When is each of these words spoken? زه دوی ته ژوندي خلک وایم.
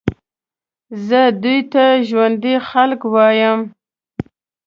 زه 1.07 1.21
دوی 1.43 1.59
ته 1.73 1.83
ژوندي 2.07 2.55
خلک 2.69 3.01
وایم. 3.13 3.59